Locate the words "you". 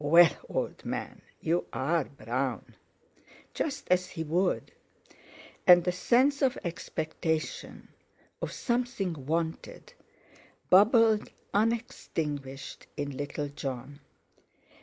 1.41-1.67